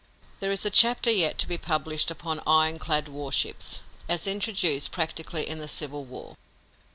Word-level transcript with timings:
There 0.39 0.51
is 0.51 0.65
a 0.65 0.71
chapter 0.71 1.11
yet 1.11 1.37
to 1.37 1.47
be 1.47 1.59
published 1.59 2.09
upon 2.09 2.41
iron 2.47 2.79
clad 2.79 3.07
war 3.07 3.31
ships, 3.31 3.81
as 4.09 4.25
introduced 4.25 4.89
practically 4.91 5.47
in 5.47 5.59
the 5.59 5.67
Civil 5.67 6.05
War. 6.05 6.35